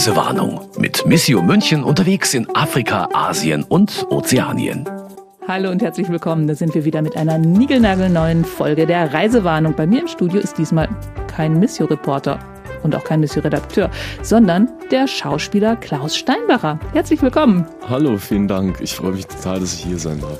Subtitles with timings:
[0.00, 4.88] Reisewarnung mit Missio München unterwegs in Afrika, Asien und Ozeanien.
[5.46, 6.46] Hallo und herzlich willkommen.
[6.46, 9.74] Da sind wir wieder mit einer niegelnagelneuen Folge der Reisewarnung.
[9.76, 10.88] Bei mir im Studio ist diesmal
[11.26, 12.38] kein Missio-Reporter
[12.82, 13.90] und auch kein Missio-Redakteur,
[14.22, 16.80] sondern der Schauspieler Klaus Steinbacher.
[16.94, 17.66] Herzlich willkommen.
[17.86, 18.80] Hallo, vielen Dank.
[18.80, 20.38] Ich freue mich total, dass ich hier sein darf.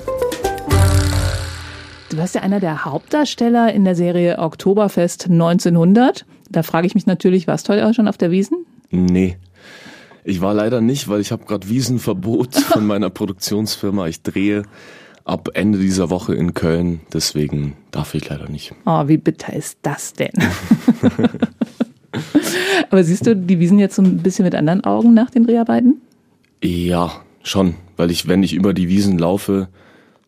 [2.09, 6.25] Du warst ja einer der Hauptdarsteller in der Serie Oktoberfest 1900.
[6.49, 8.65] Da frage ich mich natürlich, warst du heute auch schon auf der Wiesen?
[8.89, 9.37] Nee.
[10.23, 14.07] Ich war leider nicht, weil ich habe gerade Wiesenverbot von meiner Produktionsfirma.
[14.07, 14.63] Ich drehe
[15.25, 18.73] ab Ende dieser Woche in Köln, deswegen darf ich leider nicht.
[18.85, 20.31] Oh, wie bitter ist das denn?
[22.89, 26.01] Aber siehst du die Wiesen jetzt so ein bisschen mit anderen Augen nach den Dreharbeiten?
[26.63, 27.11] Ja,
[27.43, 29.69] schon, weil ich, wenn ich über die Wiesen laufe,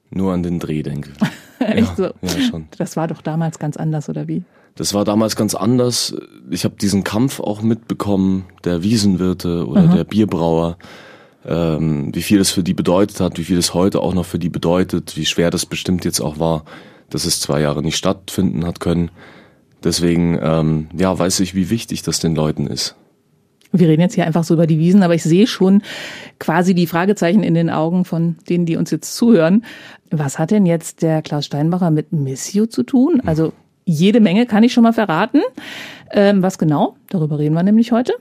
[0.10, 1.12] nur an den Dreh denke.
[1.60, 2.14] Echt ja, so?
[2.22, 2.68] Ja, schon.
[2.78, 4.44] Das war doch damals ganz anders, oder wie?
[4.76, 6.16] Das war damals ganz anders.
[6.50, 9.96] Ich habe diesen Kampf auch mitbekommen, der Wiesenwirte oder Aha.
[9.96, 10.78] der Bierbrauer,
[11.46, 14.40] ähm, wie viel das für die bedeutet hat, wie viel es heute auch noch für
[14.40, 16.64] die bedeutet, wie schwer das bestimmt jetzt auch war,
[17.10, 19.12] dass es zwei Jahre nicht stattfinden hat können.
[19.84, 22.96] Deswegen, ähm, ja, weiß ich, wie wichtig das den Leuten ist.
[23.74, 25.82] Wir reden jetzt hier einfach so über die Wiesen, aber ich sehe schon
[26.40, 29.66] quasi die Fragezeichen in den Augen von denen, die uns jetzt zuhören.
[30.12, 33.22] Was hat denn jetzt der Klaus Steinbacher mit Missio zu tun?
[33.26, 33.52] Also
[33.86, 35.42] jede Menge kann ich schon mal verraten.
[36.12, 36.96] Ähm, was genau?
[37.10, 38.14] Darüber reden wir nämlich heute.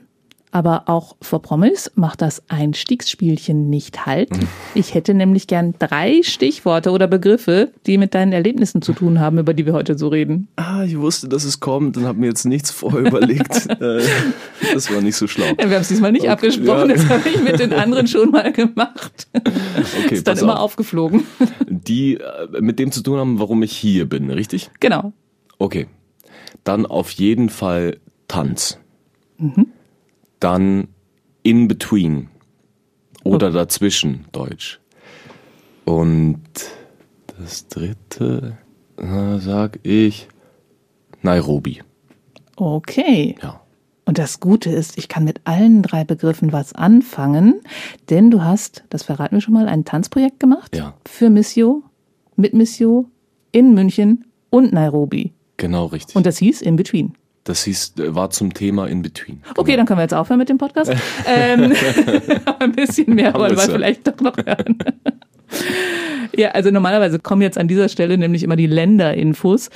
[0.53, 4.29] Aber auch vor Promis macht das Einstiegsspielchen nicht halt.
[4.75, 9.39] Ich hätte nämlich gern drei Stichworte oder Begriffe, die mit deinen Erlebnissen zu tun haben,
[9.39, 10.49] über die wir heute so reden.
[10.55, 13.67] Ah, ich wusste, dass es kommt und habe mir jetzt nichts vorher überlegt.
[13.83, 14.03] Äh,
[14.73, 15.45] das war nicht so schlau.
[15.45, 16.95] Ja, wir haben es diesmal nicht okay, abgesprochen, ja.
[16.95, 19.27] das habe ich mit den anderen schon mal gemacht.
[19.33, 20.73] Okay, ist dann immer auf.
[20.73, 21.23] aufgeflogen.
[21.67, 24.69] Die äh, mit dem zu tun haben, warum ich hier bin, richtig?
[24.79, 25.11] Genau.
[25.57, 25.87] Okay.
[26.63, 28.79] Dann auf jeden Fall Tanz.
[29.37, 29.67] Mhm.
[30.39, 30.87] Dann
[31.43, 32.29] in between
[33.23, 33.55] oder okay.
[33.57, 34.79] dazwischen Deutsch.
[35.85, 36.41] Und
[37.37, 38.57] das dritte,
[38.97, 40.27] sag ich
[41.21, 41.81] Nairobi.
[42.55, 43.35] Okay.
[43.41, 43.61] Ja.
[44.05, 47.61] Und das Gute ist, ich kann mit allen drei Begriffen was anfangen,
[48.09, 50.93] denn du hast, das verraten wir schon mal, ein Tanzprojekt gemacht ja.
[51.07, 51.83] für Missio,
[52.35, 53.09] mit Missio
[53.51, 55.33] in München und Nairobi.
[55.57, 56.15] Genau, richtig.
[56.15, 57.15] Und das hieß In Between.
[57.43, 59.41] Das hieß, äh, war zum Thema In Between.
[59.41, 59.53] Genau.
[59.57, 60.91] Okay, dann können wir jetzt aufhören mit dem Podcast.
[61.27, 61.73] ähm,
[62.59, 64.77] ein bisschen mehr wollen wir vielleicht doch noch hören.
[66.35, 69.69] ja, also normalerweise kommen jetzt an dieser Stelle nämlich immer die Länderinfos.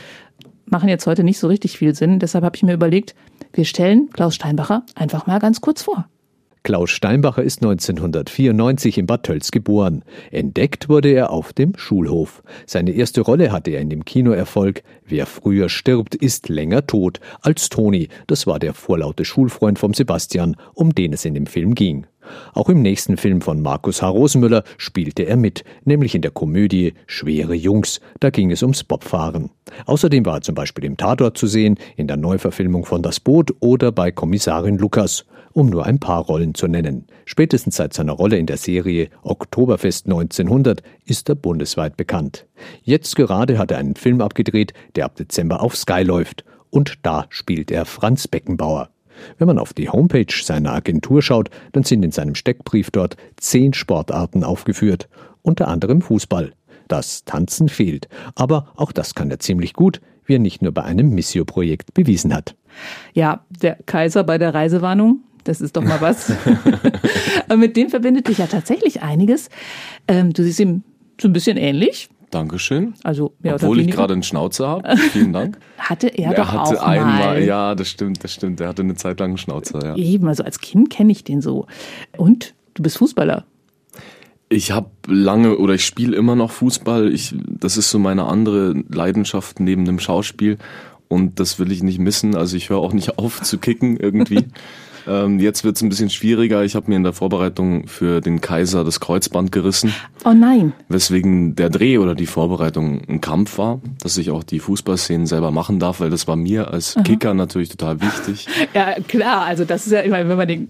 [0.66, 2.20] Machen jetzt heute nicht so richtig viel Sinn.
[2.20, 3.16] Deshalb habe ich mir überlegt,
[3.54, 6.08] wir stellen Klaus Steinbacher einfach mal ganz kurz vor.
[6.68, 10.04] Klaus Steinbacher ist 1994 in Bad Tölz geboren.
[10.32, 12.44] Entdeckt wurde er auf dem Schulhof.
[12.66, 17.70] Seine erste Rolle hatte er in dem Kinoerfolg Wer früher stirbt, ist länger tot als
[17.70, 18.10] Toni.
[18.28, 22.06] Das war der vorlaute Schulfreund vom Sebastian, um den es in dem Film ging.
[22.54, 24.08] Auch im nächsten Film von Markus H.
[24.08, 28.02] Rosenmüller spielte er mit, nämlich in der Komödie Schwere Jungs.
[28.20, 29.50] Da ging es ums Bobfahren.
[29.86, 33.54] Außerdem war er zum Beispiel im Tatort zu sehen, in der Neuverfilmung von Das Boot
[33.60, 35.26] oder bei Kommissarin Lukas
[35.58, 37.08] um nur ein paar Rollen zu nennen.
[37.26, 42.46] Spätestens seit seiner Rolle in der Serie Oktoberfest 1900 ist er bundesweit bekannt.
[42.84, 46.46] Jetzt gerade hat er einen Film abgedreht, der ab Dezember auf Sky läuft.
[46.70, 48.90] Und da spielt er Franz Beckenbauer.
[49.38, 53.74] Wenn man auf die Homepage seiner Agentur schaut, dann sind in seinem Steckbrief dort zehn
[53.74, 55.10] Sportarten aufgeführt,
[55.42, 56.54] unter anderem Fußball.
[56.88, 60.84] Das Tanzen fehlt, aber auch das kann er ziemlich gut, wie er nicht nur bei
[60.84, 62.56] einem Missio-Projekt bewiesen hat.
[63.14, 66.32] Ja, der Kaiser bei der Reisewarnung, das ist doch mal was.
[67.46, 69.50] Aber mit dem verbindet dich ja tatsächlich einiges.
[70.08, 70.84] Ähm, du siehst ihm
[71.20, 72.10] so ein bisschen ähnlich.
[72.32, 72.94] Dankeschön.
[73.04, 74.98] Also, ja, Obwohl ich gerade einen Schnauzer habe.
[75.12, 75.58] Vielen Dank.
[75.78, 77.44] hatte er, er doch hatte auch einmal, mal.
[77.44, 78.60] ja, das stimmt, das stimmt.
[78.60, 79.96] Er hatte eine Zeit lang einen Schnauzer, ja.
[79.96, 81.68] Eben, also als Kind kenne ich den so.
[82.18, 83.46] Und du bist Fußballer.
[84.50, 87.14] Ich habe lange oder ich spiele immer noch Fußball.
[87.14, 90.58] Ich, das ist so meine andere Leidenschaft neben dem Schauspiel
[91.10, 92.36] und das will ich nicht missen.
[92.36, 94.46] Also ich höre auch nicht auf zu kicken irgendwie.
[95.08, 96.64] Ähm, jetzt wird es ein bisschen schwieriger.
[96.64, 99.94] Ich habe mir in der Vorbereitung für den Kaiser das Kreuzband gerissen.
[100.26, 100.74] Oh nein.
[100.90, 105.52] Weswegen der Dreh oder die Vorbereitung ein Kampf war, dass ich auch die Fußballszenen selber
[105.52, 107.04] machen darf, weil das war mir als Aha.
[107.04, 108.48] Kicker natürlich total wichtig.
[108.74, 109.46] Ja, klar.
[109.46, 110.68] Also das ist ja, ich meine, wenn man den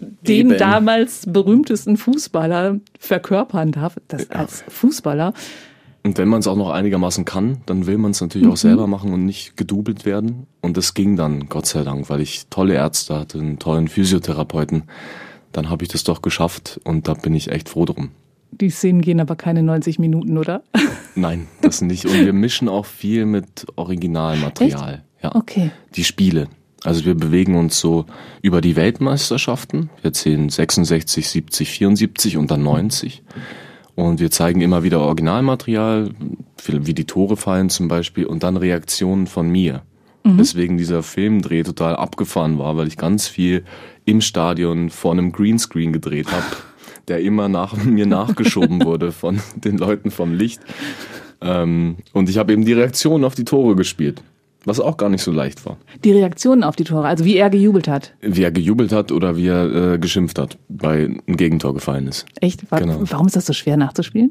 [0.00, 0.58] den Eben.
[0.58, 4.36] damals berühmtesten Fußballer verkörpern darf, das ja.
[4.36, 5.32] als Fußballer,
[6.04, 8.52] und wenn man es auch noch einigermaßen kann, dann will man es natürlich mhm.
[8.52, 10.46] auch selber machen und nicht gedoubelt werden.
[10.60, 14.84] Und das ging dann, Gott sei Dank, weil ich tolle Ärzte hatte, einen tollen Physiotherapeuten.
[15.52, 18.10] Dann habe ich das doch geschafft und da bin ich echt froh drum.
[18.50, 20.62] Die Szenen gehen aber keine 90 Minuten, oder?
[21.14, 22.04] Nein, das nicht.
[22.04, 24.94] Und wir mischen auch viel mit Originalmaterial.
[24.94, 25.24] Echt?
[25.24, 25.34] Ja.
[25.36, 25.70] Okay.
[25.94, 26.48] Die Spiele.
[26.84, 28.06] Also wir bewegen uns so
[28.42, 29.88] über die Weltmeisterschaften.
[30.02, 33.22] Wir zählen 66, 70, 74 und dann 90.
[33.94, 36.10] Und wir zeigen immer wieder Originalmaterial,
[36.66, 39.82] wie die Tore fallen zum Beispiel, und dann Reaktionen von mir.
[40.24, 40.38] Mhm.
[40.38, 43.64] Deswegen dieser Filmdreh total abgefahren war, weil ich ganz viel
[44.04, 46.44] im Stadion vor einem Greenscreen gedreht habe,
[47.08, 50.60] der immer nach mir nachgeschoben wurde von den Leuten vom Licht.
[51.40, 54.22] Ähm, und ich habe eben die Reaktionen auf die Tore gespielt.
[54.64, 55.76] Was auch gar nicht so leicht war.
[56.04, 58.14] Die Reaktionen auf die Tore, also wie er gejubelt hat.
[58.20, 62.26] Wie er gejubelt hat oder wie er äh, geschimpft hat, weil ein Gegentor gefallen ist.
[62.40, 62.70] Echt?
[62.70, 63.00] War, genau.
[63.02, 64.30] Warum ist das so schwer nachzuspielen?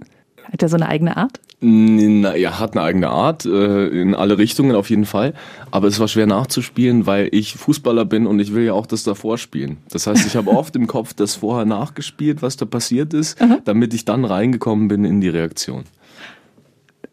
[0.51, 1.39] Hat er so eine eigene Art?
[1.63, 5.33] Na, er hat eine eigene Art, äh, in alle Richtungen auf jeden Fall.
[5.69, 9.03] Aber es war schwer nachzuspielen, weil ich Fußballer bin und ich will ja auch das
[9.03, 9.77] davor spielen.
[9.91, 13.59] Das heißt, ich habe oft im Kopf das vorher nachgespielt, was da passiert ist, Aha.
[13.63, 15.83] damit ich dann reingekommen bin in die Reaktion.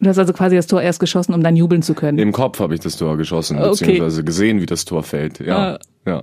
[0.00, 2.18] Du hast also quasi das Tor erst geschossen, um dann jubeln zu können.
[2.18, 3.70] Im Kopf habe ich das Tor geschossen, okay.
[3.70, 5.40] beziehungsweise gesehen, wie das Tor fällt.
[5.40, 5.78] Ja, ah.
[6.06, 6.22] ja.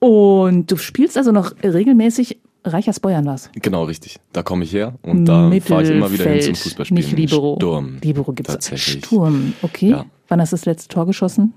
[0.00, 3.50] Und du spielst also noch regelmäßig Reichersbeuern was?
[3.60, 4.18] Genau, richtig.
[4.32, 7.04] Da komme ich her und da fahre ich immer wieder hin zum Fußballspielen.
[7.04, 7.56] Nicht Libero.
[7.56, 7.98] Sturm.
[8.02, 8.80] Libero gibt es.
[8.80, 9.90] Sturm, okay.
[9.90, 10.06] Ja.
[10.28, 11.52] Wann hast du das letzte Tor geschossen?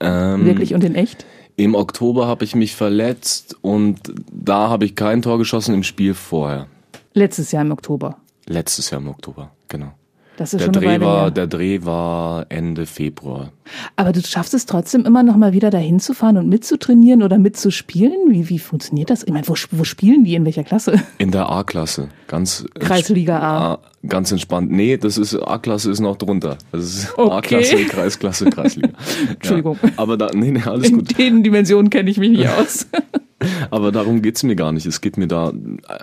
[0.00, 1.24] Ähm, Wirklich und in echt?
[1.56, 3.98] Im Oktober habe ich mich verletzt und
[4.30, 6.66] da habe ich kein Tor geschossen im Spiel vorher.
[7.14, 8.16] Letztes Jahr im Oktober.
[8.46, 9.92] Letztes Jahr im Oktober, genau.
[10.38, 11.30] Das ist der schon Dreh eine Weile war, her.
[11.32, 13.50] der Dreh war Ende Februar.
[13.96, 17.38] Aber du schaffst es trotzdem immer noch mal wieder dahin zu fahren und mitzutrainieren oder
[17.38, 18.14] mitzuspielen?
[18.28, 19.24] Wie, wie funktioniert das?
[19.24, 20.36] Ich meine, wo, wo spielen die?
[20.36, 21.02] In welcher Klasse?
[21.18, 22.08] In der A-Klasse.
[22.28, 23.72] Ganz Kreisliga A.
[23.74, 23.78] A.
[24.06, 24.70] Ganz entspannt.
[24.70, 26.56] Nee, das ist A-Klasse ist noch drunter.
[26.70, 27.32] Das ist Okay.
[27.56, 28.90] A-Klasse, Kreisklasse, Kreisliga.
[29.30, 29.76] Entschuldigung.
[29.82, 29.90] Ja.
[29.96, 31.18] Aber da, nee, nee, alles In gut.
[31.18, 32.86] den Dimensionen kenne ich mich nicht aus.
[33.70, 34.86] Aber darum geht's mir gar nicht.
[34.86, 35.52] Es geht mir da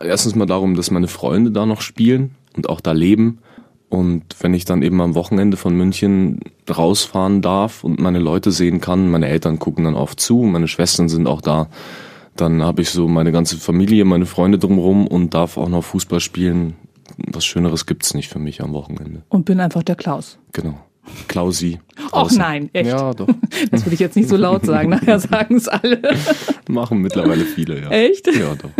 [0.02, 3.40] erstens mal darum, dass meine Freunde da noch spielen und auch da leben.
[3.90, 6.40] Und wenn ich dann eben am Wochenende von München
[6.70, 11.08] rausfahren darf und meine Leute sehen kann, meine Eltern gucken dann oft zu, meine Schwestern
[11.08, 11.70] sind auch da,
[12.36, 16.20] dann habe ich so meine ganze Familie, meine Freunde drumherum und darf auch noch Fußball
[16.20, 16.76] spielen.
[17.18, 19.24] Was Schöneres gibt's nicht für mich am Wochenende.
[19.30, 20.38] Und bin einfach der Klaus.
[20.52, 20.78] Genau.
[21.28, 21.80] Klausi.
[22.08, 22.38] Och draußen.
[22.38, 22.90] nein, echt.
[22.90, 23.28] Ja, doch.
[23.72, 26.02] Das würde ich jetzt nicht so laut sagen, nachher sagen es alle.
[26.68, 27.90] Machen mittlerweile viele, ja.
[27.90, 28.28] Echt?
[28.28, 28.72] Ja, doch.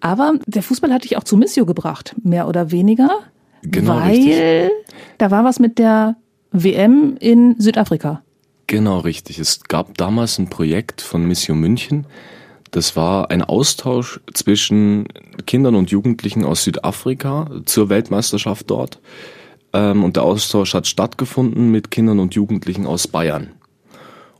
[0.00, 3.10] Aber der Fußball hat dich auch zu Missio gebracht, mehr oder weniger.
[3.62, 4.70] Genau, weil richtig.
[5.18, 6.16] da war was mit der
[6.52, 8.22] WM in Südafrika.
[8.66, 9.38] Genau, richtig.
[9.38, 12.06] Es gab damals ein Projekt von Mission München.
[12.72, 15.06] Das war ein Austausch zwischen
[15.46, 19.00] Kindern und Jugendlichen aus Südafrika zur Weltmeisterschaft dort.
[19.72, 23.50] Ähm, Und der Austausch hat stattgefunden mit Kindern und Jugendlichen aus Bayern.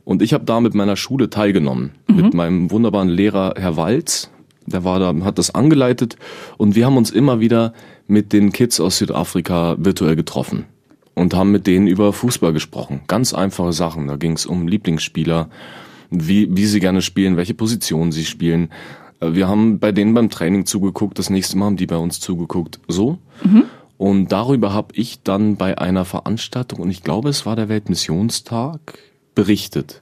[0.03, 4.29] Und ich habe da mit meiner Schule teilgenommen, mit meinem wunderbaren Lehrer Herr Walz.
[4.65, 6.15] Der war da, hat das angeleitet
[6.57, 7.73] und wir haben uns immer wieder
[8.07, 10.65] mit den Kids aus Südafrika virtuell getroffen
[11.13, 13.01] und haben mit denen über Fußball gesprochen.
[13.07, 14.07] Ganz einfache Sachen.
[14.07, 15.49] Da ging es um Lieblingsspieler,
[16.09, 18.69] wie, wie sie gerne spielen, welche Position sie spielen.
[19.19, 22.19] Äh, Wir haben bei denen beim Training zugeguckt, das nächste Mal haben die bei uns
[22.19, 22.79] zugeguckt.
[22.87, 23.17] So.
[23.97, 28.79] Und darüber habe ich dann bei einer Veranstaltung, und ich glaube, es war der Weltmissionstag,
[29.35, 30.01] berichtet.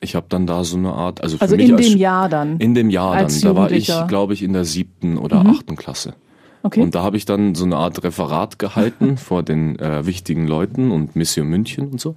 [0.00, 2.28] Ich habe dann da so eine Art, also für Also mich in als dem Jahr
[2.28, 2.58] dann.
[2.58, 3.40] in dem Jahr dann.
[3.40, 6.14] Da war ich, glaube ich, in der siebten oder achten Klasse.
[6.68, 6.82] Okay.
[6.82, 10.90] Und da habe ich dann so eine Art Referat gehalten vor den äh, wichtigen Leuten
[10.90, 12.14] und Mission München und so.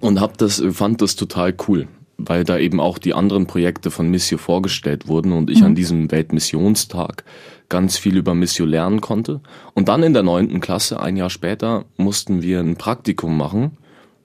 [0.00, 1.86] Und hab das, fand das total cool,
[2.18, 6.10] weil da eben auch die anderen Projekte von Missio vorgestellt wurden und ich an diesem
[6.10, 7.22] Weltmissionstag
[7.68, 9.40] ganz viel über Missio lernen konnte.
[9.74, 13.76] Und dann in der neunten Klasse, ein Jahr später, mussten wir ein Praktikum machen,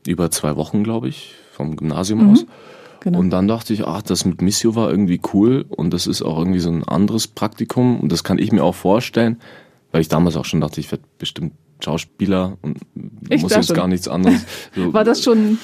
[0.08, 2.48] über zwei Wochen, glaube ich, vom Gymnasium aus.
[3.08, 3.20] Genau.
[3.20, 6.38] Und dann dachte ich, ach, das mit Missio war irgendwie cool und das ist auch
[6.38, 9.40] irgendwie so ein anderes Praktikum und das kann ich mir auch vorstellen,
[9.94, 11.54] weil ich damals auch schon dachte, ich werde bestimmt
[11.84, 12.78] Schauspieler und
[13.30, 13.76] Ich muss jetzt schon.
[13.76, 14.46] gar nichts anderes.
[14.76, 15.58] So, War das schon,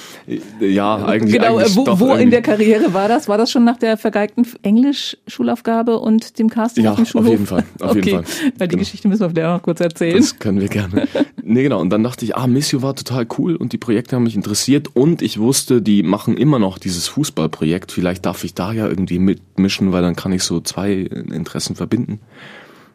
[0.60, 3.28] ja, eigentlich, genau, eigentlich wo, doch wo in der Karriere war das?
[3.28, 7.30] War das schon nach der vergeigten Englisch-Schulaufgabe und dem Casting Ja, auf dem auf Schulhof?
[7.30, 8.00] jeden Fall, auf okay.
[8.10, 8.52] jeden Fall.
[8.58, 8.80] Weil die Genau.
[8.80, 10.16] Geschichte müssen wir vielleicht auch noch kurz erzählen.
[10.16, 11.06] Das können wir gerne.
[11.42, 11.80] nee, genau.
[11.80, 14.88] Und dann dachte ich, ah, Missio war total cool und die Projekte haben mich interessiert
[14.94, 17.92] und ich wusste, die machen immer noch dieses Fußballprojekt.
[17.92, 22.20] Vielleicht darf ich da ja irgendwie mitmischen, weil dann kann ich so zwei Interessen verbinden.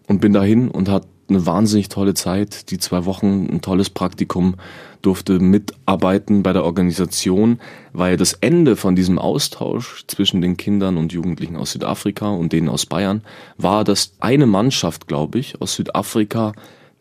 [0.08, 2.72] Und bin dahin und hatte eine wahnsinnig tolle Zeit.
[2.72, 4.56] Die zwei Wochen, ein tolles Praktikum,
[5.02, 7.60] durfte mitarbeiten bei der Organisation,
[7.94, 12.70] weil das Ende von diesem Austausch zwischen den Kindern und Jugendlichen aus Südafrika und denen
[12.70, 13.22] aus Bayern
[13.58, 16.52] war, dass eine Mannschaft, glaube ich, aus Südafrika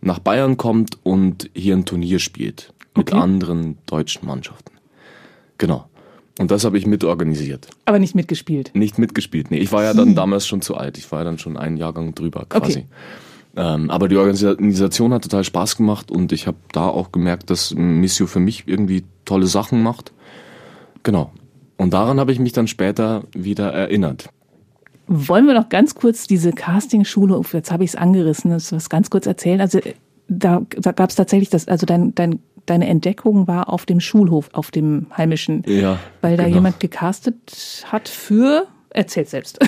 [0.00, 3.20] nach Bayern kommt und hier ein Turnier spielt mit Okay.
[3.20, 4.72] anderen deutschen Mannschaften.
[5.58, 5.88] Genau.
[6.38, 7.66] Und das habe ich mitorganisiert.
[7.84, 8.70] Aber nicht mitgespielt.
[8.74, 9.50] Nicht mitgespielt.
[9.50, 10.96] Nee, ich war ja dann damals schon zu alt.
[10.96, 12.72] Ich war ja dann schon einen Jahrgang drüber quasi.
[12.72, 12.86] Okay.
[13.56, 17.74] Ähm, aber die Organisation hat total Spaß gemacht und ich habe da auch gemerkt, dass
[17.74, 20.12] Missio für mich irgendwie tolle Sachen macht.
[21.02, 21.32] Genau.
[21.76, 24.28] Und daran habe ich mich dann später wieder erinnert.
[25.06, 29.08] Wollen wir noch ganz kurz diese Casting-Schule, jetzt habe ich es angerissen, das was ganz
[29.08, 29.60] kurz erzählen.
[29.60, 29.80] Also
[30.28, 34.50] da, da gab es tatsächlich das, also dein, dein, deine Entdeckung war auf dem Schulhof,
[34.52, 36.56] auf dem heimischen, Ja, weil da genau.
[36.56, 39.58] jemand gecastet hat für, erzählt selbst.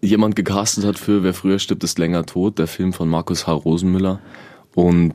[0.00, 3.52] Jemand gecastet hat für Wer früher stirbt, ist länger tot, der Film von Markus H.
[3.52, 4.20] Rosenmüller.
[4.74, 5.14] Und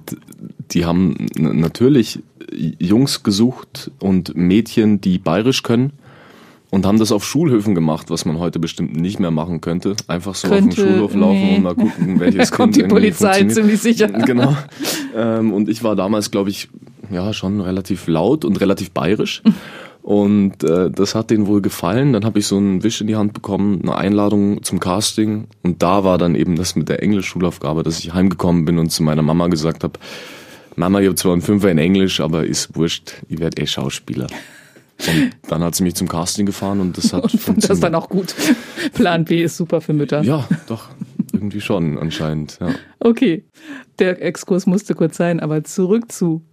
[0.71, 2.19] die haben natürlich
[2.51, 5.93] Jungs gesucht und Mädchen, die bayerisch können.
[6.69, 9.95] Und haben das auf Schulhöfen gemacht, was man heute bestimmt nicht mehr machen könnte.
[10.07, 11.55] Einfach so Könnte, auf den Schulhof laufen nee.
[11.57, 14.07] und mal gucken, welches Da kommt Kind die Polizei ziemlich sicher.
[14.25, 14.57] Genau.
[15.15, 16.69] Ähm, und ich war damals, glaube ich,
[17.11, 19.43] ja schon relativ laut und relativ bayerisch.
[20.03, 22.11] Und äh, das hat denen wohl gefallen.
[22.11, 25.47] Dann habe ich so einen Wisch in die Hand bekommen, eine Einladung zum Casting.
[25.63, 29.01] Und da war dann eben das mit der Englisch-Schulaufgabe, dass ich heimgekommen bin und zu
[29.01, 29.97] meiner Mama gesagt habe,
[30.75, 34.27] Mama, ich habe zwar einen Fünfer in Englisch, aber ist wurscht, ich werde eh Schauspieler.
[35.07, 37.95] Und dann hat sie mich zum Casting gefahren und das hat Und fand das dann
[37.95, 38.35] auch gut.
[38.93, 40.21] Plan B ist super für Mütter.
[40.23, 40.89] Ja, doch,
[41.31, 42.57] irgendwie schon anscheinend.
[42.59, 42.75] Ja.
[42.99, 43.45] Okay,
[43.99, 46.43] der Exkurs musste kurz sein, aber zurück zu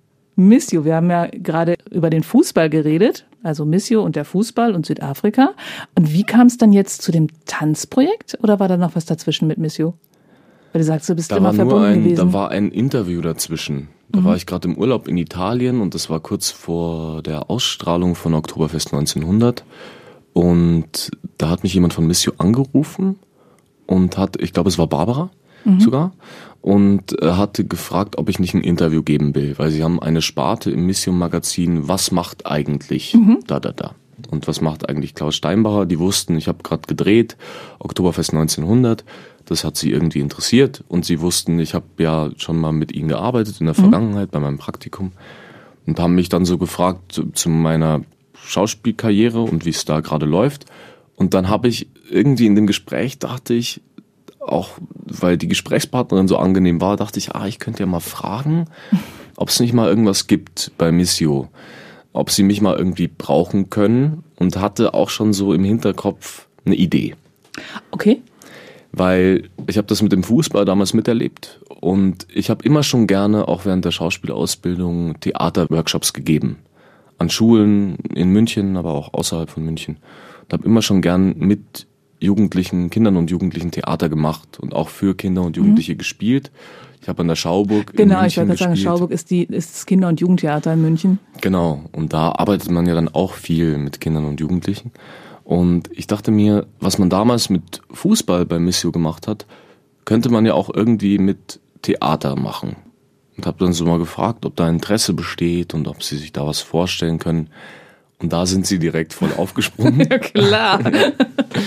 [0.49, 0.85] Missio.
[0.85, 5.53] Wir haben ja gerade über den Fußball geredet, also Missio und der Fußball und Südafrika.
[5.95, 9.49] Und wie kam es dann jetzt zu dem Tanzprojekt oder war da noch was dazwischen
[9.49, 9.95] mit Missio?
[10.73, 12.27] Weil du sagst, du bist Da immer verbunden ein, gewesen.
[12.27, 12.33] Mhm.
[12.33, 13.89] da war ein Interview dazwischen.
[14.13, 18.17] Da war ich gerade im Urlaub in Italien und das war kurz vor der Ausstrahlung
[18.17, 19.65] von Oktoberfest 1900.
[20.33, 23.21] Und da hat mich jemand von Missio angerufen
[23.87, 25.31] und hat, ich glaube, es war Barbara
[25.65, 25.81] Mhm.
[25.81, 26.13] sogar,
[26.63, 30.23] und äh, hatte gefragt, ob ich nicht ein Interview geben will, weil sie haben eine
[30.23, 33.39] Sparte im Mission Magazin, was macht eigentlich Mhm.
[33.47, 33.95] da, da, da.
[34.31, 35.87] Und was macht eigentlich Klaus Steinbacher?
[35.87, 37.37] Die wussten, ich habe gerade gedreht,
[37.79, 39.05] Oktoberfest 1900.
[39.47, 43.09] Das hat sie irgendwie interessiert und sie wussten, ich habe ja schon mal mit ihnen
[43.09, 45.13] gearbeitet in der Vergangenheit bei meinem Praktikum
[45.87, 48.03] und haben mich dann so gefragt zu, zu meiner
[48.45, 50.67] Schauspielkarriere und wie es da gerade läuft.
[51.17, 53.81] Und dann habe ich irgendwie in dem Gespräch dachte ich,
[54.41, 54.71] auch
[55.11, 58.67] weil die Gesprächspartnerin so angenehm war, dachte ich, ah, ich könnte ja mal fragen,
[59.37, 61.49] ob es nicht mal irgendwas gibt bei Missio,
[62.13, 66.75] ob sie mich mal irgendwie brauchen können und hatte auch schon so im Hinterkopf eine
[66.75, 67.15] Idee.
[67.91, 68.23] Okay.
[68.93, 73.47] weil ich habe das mit dem Fußball damals miterlebt und ich habe immer schon gerne
[73.49, 76.59] auch während der Schauspielausbildung Theaterworkshops gegeben.
[77.19, 79.99] An Schulen in München, aber auch außerhalb von München.
[80.43, 81.87] Und habe immer schon gern mit
[82.21, 86.51] Jugendlichen, Kindern und Jugendlichen Theater gemacht und auch für Kinder und Jugendliche gespielt.
[87.03, 88.77] Ich habe an der Schauburg in Genau, ich München wollte gerade sagen.
[88.77, 91.19] Schauburg ist, die, ist das Kinder- und Jugendtheater in München.
[91.41, 94.93] Genau, und da arbeitet man ja dann auch viel mit Kindern und Jugendlichen.
[95.45, 99.47] Und ich dachte mir, was man damals mit Fußball bei Missio gemacht hat,
[100.05, 102.77] könnte man ja auch irgendwie mit Theater machen.
[103.37, 106.47] Und habe dann so mal gefragt, ob da Interesse besteht und ob sie sich da
[106.47, 107.49] was vorstellen können.
[108.21, 110.01] Und da sind sie direkt voll aufgesprungen.
[110.11, 110.81] Ja, klar.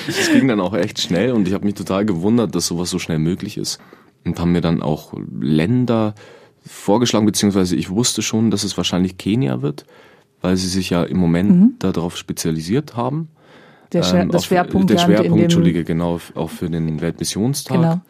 [0.07, 2.99] Es ging dann auch echt schnell und ich habe mich total gewundert, dass sowas so
[2.99, 3.79] schnell möglich ist.
[4.23, 6.15] Und haben mir dann auch Länder
[6.65, 9.85] vorgeschlagen, beziehungsweise ich wusste schon, dass es wahrscheinlich Kenia wird,
[10.41, 13.29] weil sie sich ja im Moment darauf spezialisiert haben.
[13.91, 17.77] Der, Schwer, Ähm, das Schwerpunkt Der Schwerpunkt, in dem, Entschuldige, genau, auch für den Weltmissionstag.
[17.77, 18.01] Genau.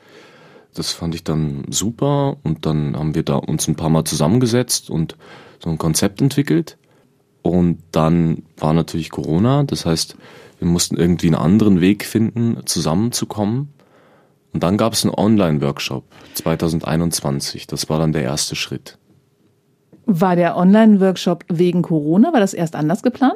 [0.74, 4.90] Das fand ich dann super und dann haben wir da uns ein paar Mal zusammengesetzt
[4.90, 5.18] und
[5.64, 6.78] so ein Konzept entwickelt.
[7.44, 10.16] Und dann war natürlich Corona, das heißt,
[10.60, 13.74] wir mussten irgendwie einen anderen Weg finden, zusammenzukommen.
[14.54, 17.68] Und dann gab es einen Online-Workshop 2021.
[17.68, 18.98] Das war dann der erste Schritt.
[20.06, 22.32] War der Online-Workshop wegen Corona?
[22.34, 23.36] War das erst anders geplant?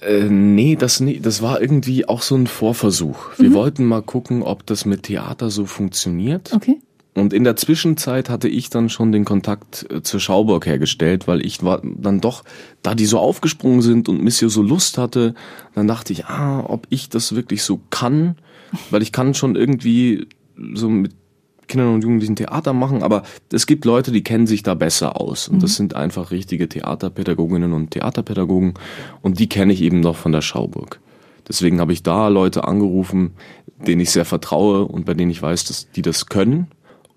[0.00, 3.38] Äh, nee, das, das war irgendwie auch so ein Vorversuch.
[3.38, 6.52] Wir wollten mal gucken, ob das mit Theater so funktioniert.
[6.54, 6.80] Okay.
[7.18, 11.44] Und in der Zwischenzeit hatte ich dann schon den Kontakt äh, zur Schauburg hergestellt, weil
[11.44, 12.44] ich war dann doch,
[12.82, 15.34] da die so aufgesprungen sind und Missio so Lust hatte,
[15.74, 18.36] dann dachte ich, ah, ob ich das wirklich so kann,
[18.90, 20.28] weil ich kann schon irgendwie
[20.74, 21.12] so mit
[21.66, 25.48] Kindern und Jugendlichen Theater machen, aber es gibt Leute, die kennen sich da besser aus.
[25.48, 28.74] Und das sind einfach richtige Theaterpädagoginnen und Theaterpädagogen
[29.20, 31.00] und die kenne ich eben noch von der Schauburg.
[31.46, 33.32] Deswegen habe ich da Leute angerufen,
[33.86, 36.68] denen ich sehr vertraue und bei denen ich weiß, dass die das können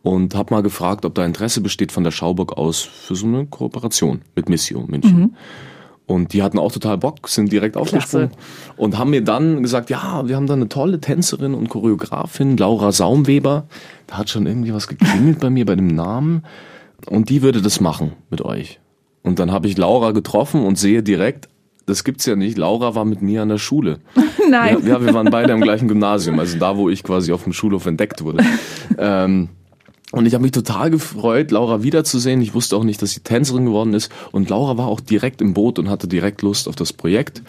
[0.04, 3.46] und habe mal gefragt, ob da Interesse besteht von der Schauburg aus für so eine
[3.46, 5.36] Kooperation mit Missio München.
[6.08, 8.32] Und die hatten auch total Bock, sind direkt aufgesprungen
[8.76, 12.92] und haben mir dann gesagt, ja, wir haben da eine tolle Tänzerin und Choreografin, Laura
[12.92, 13.68] Saumweber.
[14.08, 16.44] Da hat schon irgendwie was geklingelt bei mir bei dem Namen.
[17.08, 18.80] Und die würde das machen mit euch.
[19.24, 21.48] Und dann habe ich Laura getroffen und sehe direkt,
[21.86, 24.00] das gibt's ja nicht, Laura war mit mir an der Schule.
[24.50, 24.80] Nein.
[24.84, 27.54] Ja, ja, wir waren beide am gleichen Gymnasium, also da, wo ich quasi auf dem
[27.54, 28.44] Schulhof entdeckt wurde.
[28.98, 29.50] ähm,
[30.12, 32.42] und ich habe mich total gefreut, Laura wiederzusehen.
[32.42, 34.12] Ich wusste auch nicht, dass sie Tänzerin geworden ist.
[34.32, 37.42] Und Laura war auch direkt im Boot und hatte direkt Lust auf das Projekt.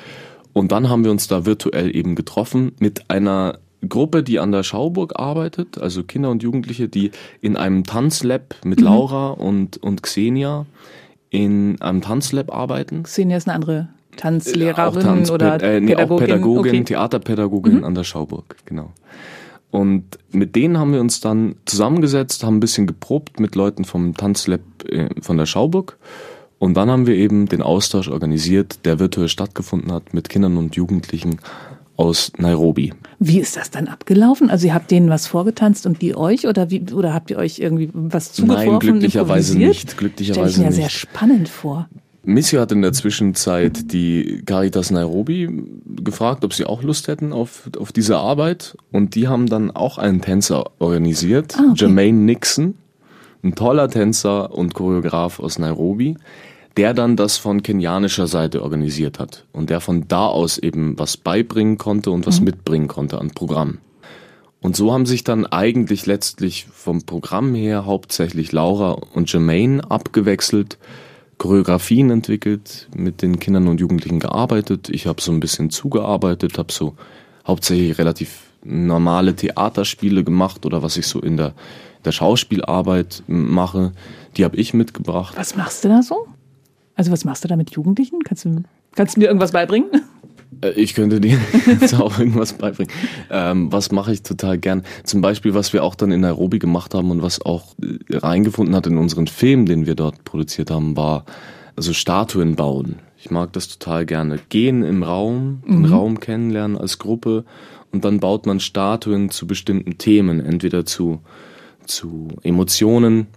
[0.53, 4.63] Und dann haben wir uns da virtuell eben getroffen mit einer Gruppe, die an der
[4.63, 8.85] Schauburg arbeitet, also Kinder und Jugendliche, die in einem Tanzlab mit mhm.
[8.85, 10.67] Laura und, und Xenia
[11.31, 13.03] in einem Tanzlab arbeiten.
[13.03, 16.85] Xenia ist eine andere Tanzlehrerin äh, Tanz, oder äh, nee, Pädagogin, auch Pädagogin okay.
[16.85, 17.85] Theaterpädagogin mhm.
[17.85, 18.93] an der Schauburg, genau.
[19.73, 24.15] Und mit denen haben wir uns dann zusammengesetzt, haben ein bisschen geprobt mit Leuten vom
[24.15, 25.97] Tanzlab äh, von der Schauburg.
[26.59, 30.77] Und dann haben wir eben den Austausch organisiert, der virtuell stattgefunden hat mit Kindern und
[30.77, 31.39] Jugendlichen
[31.97, 32.93] aus Nairobi.
[33.19, 34.51] Wie ist das dann abgelaufen?
[34.51, 37.59] Also ihr habt denen was vorgetanzt und die euch oder wie oder habt ihr euch
[37.59, 38.69] irgendwie was zugeworfen?
[38.69, 39.97] Nein, glücklicherweise nicht.
[39.97, 40.77] Glücklicherweise Stell ich mir nicht.
[40.77, 41.89] sehr spannend vor.
[42.25, 45.49] Missy hat in der Zwischenzeit die Caritas Nairobi
[46.05, 48.77] gefragt, ob sie auch Lust hätten auf, auf diese Arbeit.
[48.93, 51.81] Und die haben dann auch einen Tänzer organisiert, ah, okay.
[51.81, 52.75] Jermaine Nixon,
[53.43, 56.17] ein toller Tänzer und Choreograf aus Nairobi,
[56.77, 61.17] der dann das von kenianischer Seite organisiert hat und der von da aus eben was
[61.17, 62.47] beibringen konnte und was mhm.
[62.47, 63.79] mitbringen konnte an Programm.
[64.61, 70.79] Und so haben sich dann eigentlich letztlich vom Programm her hauptsächlich Laura und Jermaine abgewechselt,
[71.43, 74.89] Choreografien entwickelt, mit den Kindern und Jugendlichen gearbeitet.
[74.89, 76.95] Ich habe so ein bisschen zugearbeitet, habe so
[77.45, 81.55] hauptsächlich relativ normale Theaterspiele gemacht oder was ich so in der,
[82.05, 83.91] der Schauspielarbeit mache.
[84.37, 85.35] Die habe ich mitgebracht.
[85.37, 86.29] Was machst du da so?
[86.95, 88.21] Also was machst du da mit Jugendlichen?
[88.23, 88.63] Kannst du,
[88.95, 89.91] kannst du mir irgendwas beibringen?
[90.61, 92.93] Äh, ich könnte dir jetzt auch irgendwas beibringen.
[93.31, 94.83] Ähm, was mache ich total gern?
[95.05, 98.75] Zum Beispiel, was wir auch dann in Nairobi gemacht haben und was auch äh, reingefunden
[98.75, 101.25] hat in unseren Film, den wir dort produziert haben, war
[101.77, 102.97] also Statuen bauen.
[103.19, 104.39] Ich mag das total gerne.
[104.49, 105.85] Gehen im Raum, den mhm.
[105.93, 107.45] Raum kennenlernen als Gruppe
[107.93, 111.21] und dann baut man Statuen zu bestimmten Themen, entweder zu,
[111.87, 113.29] zu Emotionen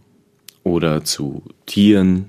[0.64, 2.26] oder zu Tieren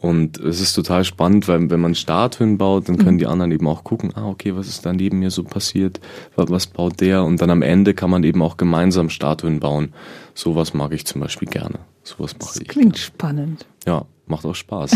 [0.00, 3.18] und es ist total spannend, weil wenn man Statuen baut, dann können mhm.
[3.18, 6.00] die anderen eben auch gucken, ah, okay, was ist da neben mir so passiert?
[6.36, 7.24] Was baut der?
[7.24, 9.92] Und dann am Ende kann man eben auch gemeinsam Statuen bauen.
[10.34, 11.80] Sowas mag ich zum Beispiel gerne.
[12.04, 12.68] Sowas mache ich.
[12.68, 13.04] Klingt gerne.
[13.04, 13.66] spannend.
[13.86, 14.92] Ja, macht auch Spaß.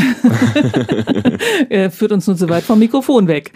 [1.68, 3.53] er führt uns nun so weit vom Mikrofon weg.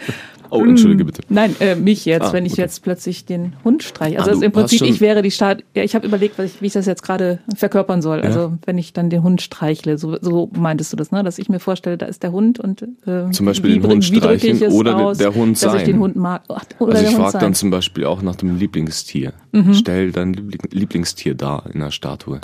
[0.49, 1.21] Oh, entschuldige bitte.
[1.29, 2.61] Nein, äh, mich jetzt, ah, wenn ich okay.
[2.61, 4.19] jetzt plötzlich den Hund streiche.
[4.19, 5.63] Also ah, im Prinzip, ich wäre die Start.
[5.75, 8.19] Ja, ich habe überlegt, ich, wie ich das jetzt gerade verkörpern soll.
[8.19, 8.23] Ja.
[8.23, 11.23] Also wenn ich dann den Hund streichle, so, so meintest du das, ne?
[11.23, 14.61] Dass ich mir vorstelle, da ist der Hund und äh, zum Beispiel den Hund streicheln
[14.71, 15.73] oder aus, der Hund sein.
[15.73, 16.43] Dass ich den Hund mag.
[16.49, 19.33] Ach, also ich frage dann zum Beispiel auch nach dem Lieblingstier.
[19.51, 19.73] Mhm.
[19.73, 22.39] Stell dein Lieblingstier dar in der Statue.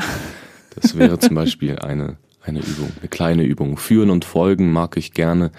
[0.76, 3.78] Das wäre zum Beispiel eine eine Übung, eine kleine Übung.
[3.78, 5.52] Führen und folgen mag ich gerne.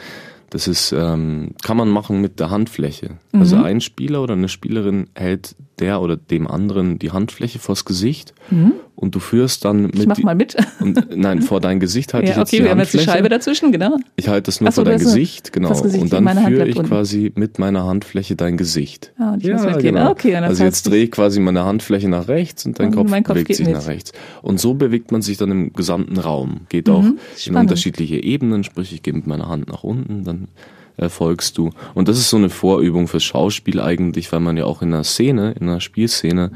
[0.50, 3.18] Das ist, ähm, kann man machen mit der Handfläche.
[3.32, 3.40] Also mhm.
[3.40, 8.34] Also ein Spieler oder eine Spielerin hält der oder dem anderen die Handfläche vors Gesicht
[8.50, 8.72] mhm.
[8.94, 9.98] und du führst dann mit.
[9.98, 10.56] Ich mach mal mit.
[10.80, 12.98] Und, nein, vor dein Gesicht halte ja, ich jetzt okay, die wir haben jetzt die
[12.98, 13.96] Scheibe dazwischen, genau.
[14.16, 15.70] Ich halte das nur so, vor dein Gesicht, genau.
[15.80, 19.12] Gesicht und dann führe ich quasi mit meiner Handfläche dein Gesicht.
[19.18, 20.10] Ah, und ich ja, muss genau.
[20.10, 23.34] Okay, also jetzt drehe ich quasi meine Handfläche nach rechts und dein und Kopf, Kopf,
[23.34, 23.74] bewegt sich mit.
[23.74, 24.12] nach rechts.
[24.42, 26.62] Und so bewegt man sich dann im gesamten Raum.
[26.68, 27.46] Geht mhm, auch spannend.
[27.46, 30.48] in unterschiedliche Ebenen, sprich ich gehe mit meiner Hand nach unten, dann
[30.96, 31.70] erfolgst du.
[31.94, 35.04] Und das ist so eine Vorübung fürs Schauspiel eigentlich, weil man ja auch in einer
[35.04, 36.52] Szene, in einer Spielszene,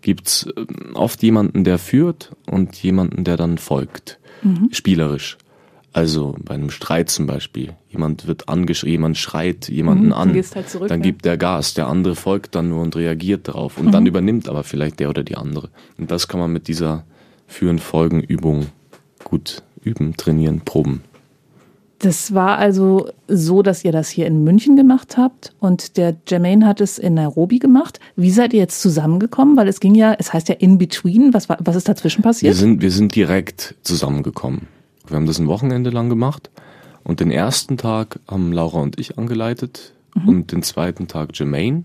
[0.00, 4.18] gibt's ähm, oft jemanden, der führt und jemanden, der dann folgt.
[4.42, 4.68] Mhm.
[4.72, 5.38] Spielerisch.
[5.94, 7.74] Also bei einem Streit zum Beispiel.
[7.90, 10.34] Jemand wird angeschrien, jemand schreit jemanden mhm, an.
[10.34, 11.04] Halt zurück, dann ja.
[11.04, 13.76] gibt der Gas, der andere folgt dann nur und reagiert darauf.
[13.78, 13.92] Und mhm.
[13.92, 15.68] dann übernimmt aber vielleicht der oder die andere.
[15.98, 17.04] Und das kann man mit dieser
[17.46, 18.68] Führen-Folgen-Übung
[19.22, 21.02] gut üben, trainieren, proben.
[22.02, 26.66] Das war also so, dass ihr das hier in München gemacht habt und der Jermaine
[26.66, 28.00] hat es in Nairobi gemacht.
[28.16, 29.56] Wie seid ihr jetzt zusammengekommen?
[29.56, 31.32] Weil es ging ja, es heißt ja in between.
[31.32, 32.54] Was, war, was ist dazwischen passiert?
[32.54, 34.66] Wir sind, wir sind direkt zusammengekommen.
[35.06, 36.50] Wir haben das ein Wochenende lang gemacht
[37.04, 40.28] und den ersten Tag haben Laura und ich angeleitet mhm.
[40.28, 41.84] und den zweiten Tag Jermaine.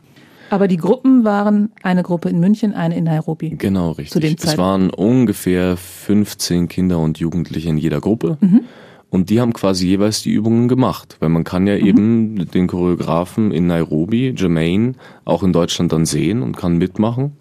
[0.50, 3.52] Aber die Gruppen waren eine Gruppe in München, eine in Nairobi.
[3.52, 4.14] Genau, richtig.
[4.14, 8.38] Zu dem es waren ungefähr 15 Kinder und Jugendliche in jeder Gruppe.
[8.42, 8.62] Mhm.
[9.10, 11.86] Und die haben quasi jeweils die Übungen gemacht, weil man kann ja mhm.
[11.86, 14.94] eben den Choreografen in Nairobi, Jermaine,
[15.24, 17.34] auch in Deutschland dann sehen und kann mitmachen.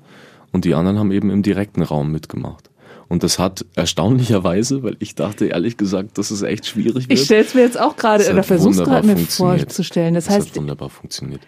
[0.52, 2.70] Und die anderen haben eben im direkten Raum mitgemacht.
[3.08, 7.18] Und das hat erstaunlicherweise, weil ich dachte ehrlich gesagt, dass es echt schwierig wird.
[7.18, 10.14] Ich stelle es mir jetzt auch gerade oder versuche gerade mir vorzustellen.
[10.14, 11.40] Das, das heißt, hat wunderbar funktioniert.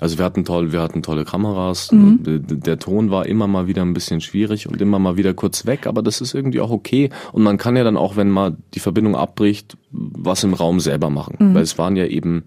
[0.00, 1.90] Also wir hatten toll, wir hatten tolle Kameras.
[1.92, 2.20] Mhm.
[2.22, 5.86] Der, Ton war immer mal wieder ein bisschen schwierig und immer mal wieder kurz weg,
[5.86, 7.10] aber das ist irgendwie auch okay.
[7.32, 11.10] Und man kann ja dann auch, wenn mal die Verbindung abbricht, was im Raum selber
[11.10, 11.36] machen.
[11.38, 11.54] Mhm.
[11.54, 12.44] Weil es waren ja eben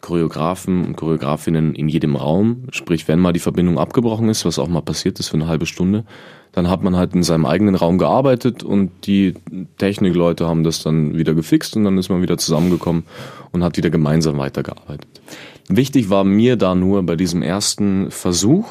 [0.00, 2.64] Choreografen und Choreografinnen in jedem Raum.
[2.70, 5.66] Sprich, wenn mal die Verbindung abgebrochen ist, was auch mal passiert ist für eine halbe
[5.66, 6.04] Stunde,
[6.52, 9.34] dann hat man halt in seinem eigenen Raum gearbeitet und die
[9.78, 13.04] Technikleute haben das dann wieder gefixt und dann ist man wieder zusammengekommen
[13.52, 15.20] und hat wieder gemeinsam weitergearbeitet.
[15.68, 18.66] Wichtig war mir da nur bei diesem ersten Versuch,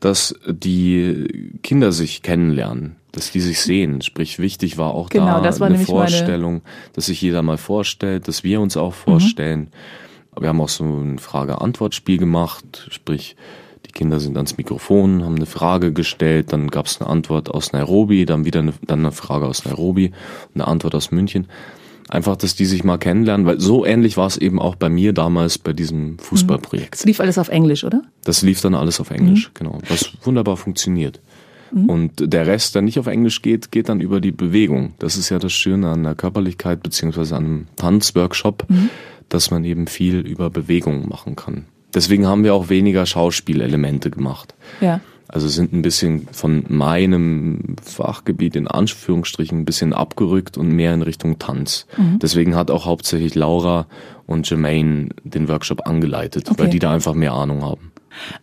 [0.00, 4.02] dass die Kinder sich kennenlernen, dass die sich sehen.
[4.02, 6.60] Sprich, wichtig war auch Genau, da war eine Vorstellung,
[6.92, 9.70] dass sich jeder mal vorstellt, dass wir uns auch vorstellen.
[10.38, 13.36] Wir haben auch so ein Frage-Antwort-Spiel gemacht, sprich,
[13.96, 18.26] Kinder sind ans Mikrofon, haben eine Frage gestellt, dann gab es eine Antwort aus Nairobi,
[18.26, 20.12] dann wieder eine, dann eine Frage aus Nairobi,
[20.54, 21.46] eine Antwort aus München.
[22.08, 25.12] Einfach, dass die sich mal kennenlernen, weil so ähnlich war es eben auch bei mir
[25.12, 26.94] damals bei diesem Fußballprojekt.
[26.94, 28.02] Es lief alles auf Englisch, oder?
[28.22, 29.78] Das lief dann alles auf Englisch, genau.
[29.88, 31.20] Was wunderbar funktioniert.
[31.72, 34.94] Und der Rest, der nicht auf Englisch geht, geht dann über die Bewegung.
[34.98, 38.66] Das ist ja das Schöne an der Körperlichkeit beziehungsweise an einem Tanzworkshop,
[39.28, 41.66] dass man eben viel über Bewegung machen kann.
[41.94, 44.54] Deswegen haben wir auch weniger Schauspielelemente gemacht.
[44.80, 45.00] Ja.
[45.28, 51.02] Also sind ein bisschen von meinem Fachgebiet in Anführungsstrichen ein bisschen abgerückt und mehr in
[51.02, 51.86] Richtung Tanz.
[52.22, 53.86] Deswegen hat auch hauptsächlich Laura
[54.26, 56.70] und Jermaine den Workshop angeleitet, weil Okay.
[56.70, 57.90] die da einfach mehr Ahnung haben.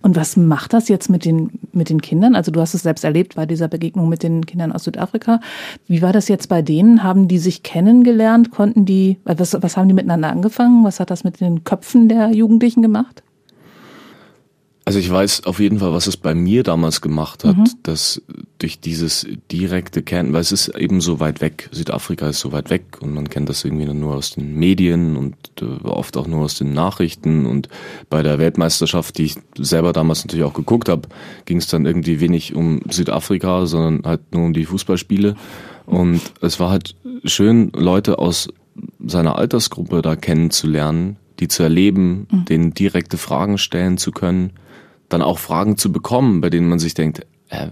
[0.01, 2.35] Und was macht das jetzt mit den, mit den Kindern?
[2.35, 5.39] Also du hast es selbst erlebt bei dieser Begegnung mit den Kindern aus Südafrika.
[5.87, 7.01] Wie war das jetzt bei denen?
[7.01, 8.51] Haben die sich kennengelernt?
[8.51, 10.83] Konnten die, was, was haben die miteinander angefangen?
[10.83, 13.22] Was hat das mit den Köpfen der Jugendlichen gemacht?
[14.85, 18.21] Also ich weiß auf jeden Fall, was es bei mir damals gemacht hat, dass
[18.59, 22.69] durch dieses direkte Kennen, weil es ist eben so weit weg, Südafrika ist so weit
[22.69, 26.41] weg und man kennt das irgendwie nur aus den Medien und äh, oft auch nur
[26.41, 27.45] aus den Nachrichten.
[27.45, 27.69] Und
[28.09, 31.07] bei der Weltmeisterschaft, die ich selber damals natürlich auch geguckt habe,
[31.45, 35.35] ging es dann irgendwie wenig um Südafrika, sondern halt nur um die Fußballspiele.
[35.85, 38.49] Und es war halt schön, Leute aus
[39.05, 44.51] seiner Altersgruppe da kennenzulernen, die zu erleben, denen direkte Fragen stellen zu können,
[45.09, 47.67] dann auch Fragen zu bekommen, bei denen man sich denkt, äh,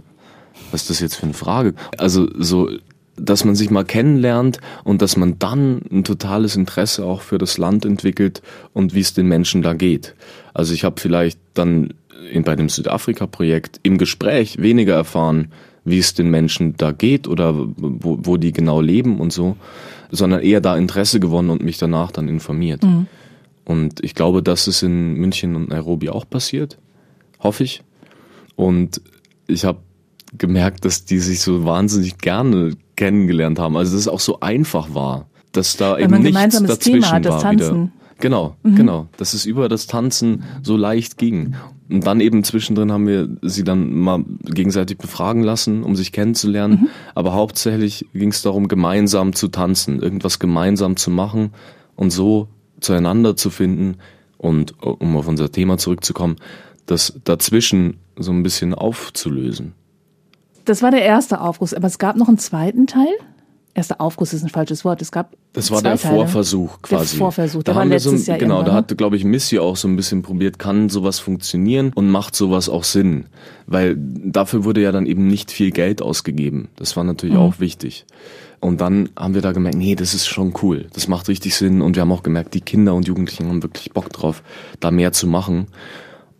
[0.72, 1.74] was ist das jetzt für eine Frage?
[1.98, 2.70] Also so,
[3.16, 7.58] dass man sich mal kennenlernt und dass man dann ein totales Interesse auch für das
[7.58, 8.42] Land entwickelt
[8.74, 10.16] und wie es den Menschen da geht.
[10.54, 11.94] Also ich habe vielleicht dann
[12.32, 15.52] in, bei dem Südafrika-Projekt im Gespräch weniger erfahren,
[15.84, 19.58] wie es den Menschen da geht oder wo, wo die genau leben und so,
[20.12, 22.84] sondern eher da Interesse gewonnen und mich danach dann informiert.
[23.66, 26.78] Und ich glaube, das ist in München und Nairobi auch passiert,
[27.42, 27.84] hoffe ich.
[28.56, 29.02] Und
[29.48, 29.80] ich habe
[30.38, 33.76] gemerkt, dass die sich so wahnsinnig gerne kennengelernt haben.
[33.76, 37.02] Also dass es auch so einfach war, dass da Weil eben man nichts gemeinsames dazwischen
[37.02, 37.68] Thema hat, das war wieder.
[37.68, 37.92] Tanzen.
[38.20, 39.08] Genau, genau.
[39.18, 41.56] Dass es über das Tanzen so leicht ging.
[41.90, 46.90] Und dann eben zwischendrin haben wir sie dann mal gegenseitig befragen lassen, um sich kennenzulernen.
[47.16, 51.50] Aber hauptsächlich ging es darum, gemeinsam zu tanzen, irgendwas gemeinsam zu machen
[51.96, 52.48] und so
[52.80, 53.98] zueinander zu finden.
[54.38, 56.38] Und um auf unser Thema zurückzukommen,
[56.86, 59.74] das dazwischen so ein bisschen aufzulösen.
[60.66, 63.08] Das war der erste Aufguss, aber es gab noch einen zweiten Teil.
[63.74, 65.02] Erster Aufguss ist ein falsches Wort.
[65.02, 66.16] Es gab Das war der Teile.
[66.16, 67.12] Vorversuch quasi.
[67.12, 69.60] Der Vorversuch, der da war haben wir so, Jahr Genau, da hat, glaube ich, Missy
[69.60, 73.28] auch so ein bisschen probiert, kann sowas funktionieren und macht sowas auch Sinn.
[73.68, 76.68] Weil dafür wurde ja dann eben nicht viel Geld ausgegeben.
[76.76, 77.42] Das war natürlich Mhm.
[77.42, 78.06] auch wichtig.
[78.60, 80.88] Und dann haben wir da gemerkt, nee, das ist schon cool.
[80.94, 81.82] Das macht richtig Sinn.
[81.82, 84.44] Und wir haben auch gemerkt, die Kinder und Jugendlichen haben wirklich Bock drauf,
[84.82, 85.68] da mehr zu machen.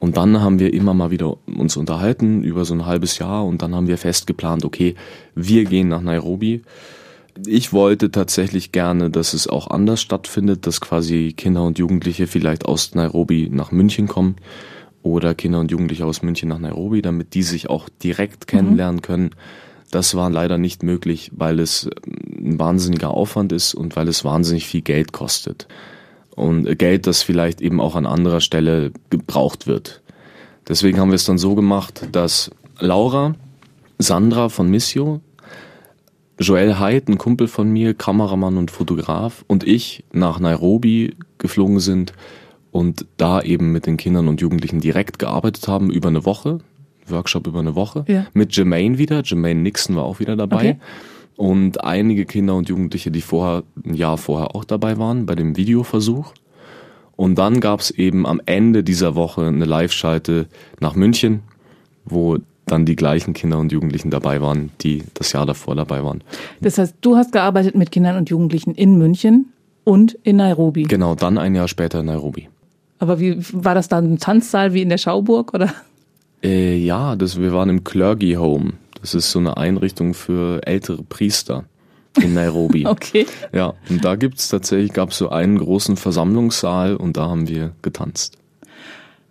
[0.02, 3.62] Und dann haben wir immer mal wieder uns unterhalten über so ein halbes Jahr und
[3.62, 4.96] dann haben wir fest geplant, okay,
[5.36, 6.64] wir gehen nach Nairobi.
[7.46, 12.66] Ich wollte tatsächlich gerne, dass es auch anders stattfindet, dass quasi Kinder und Jugendliche vielleicht
[12.66, 14.38] aus Nairobi nach München kommen
[15.04, 19.36] oder Kinder und Jugendliche aus München nach Nairobi, damit die sich auch direkt kennenlernen können.
[19.92, 24.66] Das war leider nicht möglich, weil es ein wahnsinniger Aufwand ist und weil es wahnsinnig
[24.66, 25.68] viel Geld kostet.
[26.36, 30.02] Und Geld, das vielleicht eben auch an anderer Stelle gebraucht wird.
[30.68, 33.36] Deswegen haben wir es dann so gemacht, dass Laura,
[34.00, 35.20] Sandra von Missio,
[36.40, 42.14] Joel Haidt, ein Kumpel von mir, Kameramann und Fotograf, und ich nach Nairobi geflogen sind
[42.72, 46.60] und da eben mit den Kindern und Jugendlichen direkt gearbeitet haben über eine Woche,
[47.08, 48.26] Workshop über eine Woche, Ja.
[48.34, 50.56] mit Jermaine wieder, Jermaine Nixon war auch wieder dabei.
[50.72, 50.78] Okay.
[51.38, 55.58] Und einige Kinder und Jugendliche, die vorher, ein Jahr vorher auch dabei waren, bei dem
[55.58, 56.34] Videoversuch.
[57.16, 60.48] Und dann gab es eben am Ende dieser Woche eine Live-Schalte
[60.80, 61.42] nach München,
[62.06, 66.24] wo dann die gleichen Kinder und Jugendlichen dabei waren, die das Jahr davor dabei waren.
[66.62, 69.52] Das heißt, du hast gearbeitet mit Kindern und Jugendlichen in München
[69.84, 70.84] und in Nairobi.
[70.84, 72.48] Genau, dann ein Jahr später in Nairobi.
[73.00, 75.74] Aber wie war das dann ein Tanzsaal wie in der Schauburg oder?
[76.44, 78.74] Äh, ja, das, wir waren im Clergy Home.
[79.02, 81.66] Das ist so eine Einrichtung für ältere Priester
[82.22, 82.86] in Nairobi.
[82.92, 83.26] Okay.
[83.54, 88.38] Ja, und da gibt's tatsächlich, gab's so einen großen Versammlungssaal und da haben wir getanzt.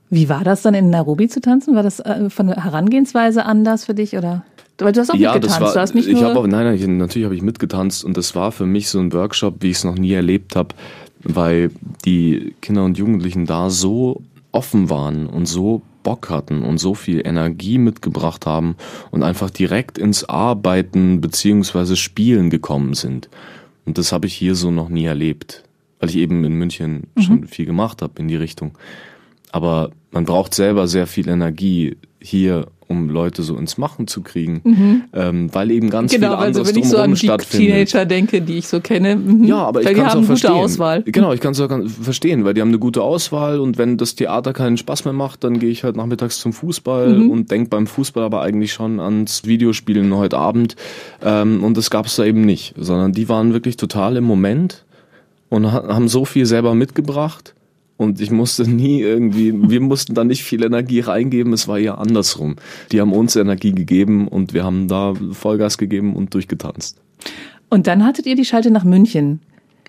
[0.08, 1.76] Wie war das dann in Nairobi zu tanzen?
[1.76, 4.44] War das äh, von der Herangehensweise anders für dich oder?
[4.78, 5.60] Weil du hast auch mitgetanzt.
[5.60, 8.02] war, du hast nicht ich nur habe auch, nein, nein, ich, natürlich habe ich mitgetanzt
[8.02, 10.74] und das war für mich so ein Workshop, wie ich es noch nie erlebt habe,
[11.22, 11.70] weil
[12.04, 17.26] die Kinder und Jugendlichen da so offen waren und so Bock hatten und so viel
[17.26, 18.76] Energie mitgebracht haben
[19.10, 23.28] und einfach direkt ins Arbeiten beziehungsweise Spielen gekommen sind.
[23.84, 25.64] Und das habe ich hier so noch nie erlebt,
[25.98, 27.22] weil ich eben in München mhm.
[27.22, 28.76] schon viel gemacht habe in die Richtung.
[29.52, 34.60] Aber man braucht selber sehr viel Energie hier um Leute so ins Machen zu kriegen,
[34.64, 35.02] mhm.
[35.12, 38.42] ähm, weil eben ganz genau, viel anderes also wenn ich so an die Teenager denke,
[38.42, 39.44] die ich so kenne, mhm.
[39.44, 40.50] ja, aber ich kann es auch verstehen.
[40.50, 41.02] Auswahl.
[41.04, 41.70] Genau, ich kann es auch
[42.02, 45.44] verstehen, weil die haben eine gute Auswahl und wenn das Theater keinen Spaß mehr macht,
[45.44, 47.30] dann gehe ich halt nachmittags zum Fußball mhm.
[47.30, 50.74] und denke beim Fußball aber eigentlich schon ans Videospielen heute Abend
[51.24, 54.84] ähm, und das gab es da eben nicht, sondern die waren wirklich total im Moment
[55.48, 57.54] und haben so viel selber mitgebracht
[58.00, 61.98] und ich musste nie irgendwie, wir mussten da nicht viel Energie reingeben, es war eher
[61.98, 62.56] andersrum.
[62.92, 66.96] Die haben uns Energie gegeben und wir haben da Vollgas gegeben und durchgetanzt.
[67.68, 69.40] Und dann hattet ihr die Schalte nach München.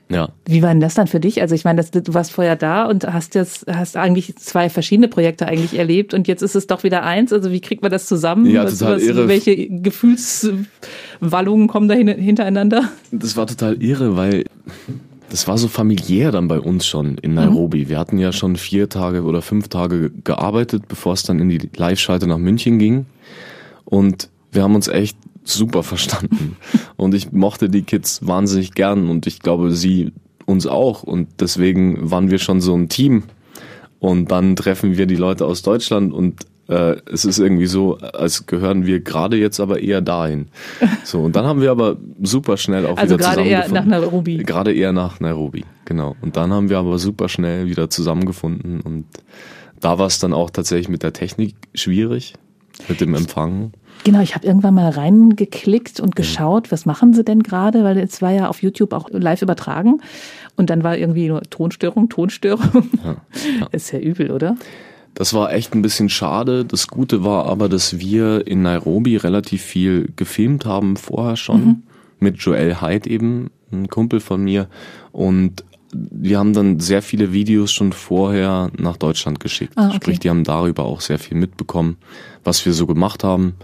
[0.10, 0.28] Ja.
[0.44, 1.42] Wie war denn das dann für dich?
[1.42, 5.08] Also ich meine, das, du warst vorher da und hast jetzt hast eigentlich zwei verschiedene
[5.08, 7.32] Projekte eigentlich erlebt und jetzt ist es doch wieder eins.
[7.32, 8.46] Also wie kriegt man das zusammen?
[8.46, 9.30] Ja, was, total was, irre.
[9.30, 12.90] Welche Gefühlswallungen kommen da hintereinander?
[13.14, 14.44] Das war total irre, weil
[15.32, 17.86] das war so familiär dann bei uns schon in Nairobi.
[17.86, 17.90] Mhm.
[17.90, 21.70] Wir hatten ja schon vier Tage oder fünf Tage gearbeitet, bevor es dann in die
[21.76, 23.06] Live-Schalte nach München ging.
[23.86, 26.58] Und wir haben uns echt super verstanden.
[26.98, 30.12] Und ich mochte die Kids wahnsinnig gern und ich glaube, sie
[30.46, 31.02] uns auch.
[31.02, 33.24] Und deswegen waren wir schon so ein Team.
[33.98, 38.46] Und dann treffen wir die Leute aus Deutschland und äh, es ist irgendwie so, als
[38.46, 40.48] gehören wir gerade jetzt aber eher dahin.
[41.04, 44.38] So, und dann haben wir aber super schnell auch also wieder gerade eher nach Nairobi.
[44.38, 46.16] Gerade eher nach Nairobi, genau.
[46.22, 49.06] Und dann haben wir aber super schnell wieder zusammengefunden und
[49.80, 52.36] da war es dann auch tatsächlich mit der Technik schwierig,
[52.88, 53.72] mit dem Empfang.
[54.04, 58.22] Genau, ich habe irgendwann mal reingeklickt und geschaut, was machen sie denn gerade, weil es
[58.22, 60.02] war ja auf YouTube auch live übertragen
[60.56, 62.90] und dann war irgendwie nur Tonstörung, Tonstörung.
[63.04, 63.18] Ja,
[63.60, 63.68] ja.
[63.72, 64.56] Ist ja übel, oder?
[65.14, 66.66] Das war echt ein bisschen schade.
[66.66, 71.84] Das Gute war aber, dass wir in Nairobi relativ viel gefilmt haben vorher schon mhm.
[72.20, 74.68] mit Joel Hyde eben, ein Kumpel von mir.
[75.12, 79.74] Und wir haben dann sehr viele Videos schon vorher nach Deutschland geschickt.
[79.76, 79.96] Ah, okay.
[79.98, 81.98] Sprich, die haben darüber auch sehr viel mitbekommen,
[82.44, 83.56] was wir so gemacht haben.